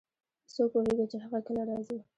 [0.53, 1.97] څوک پوهیږي چې هغه کله راځي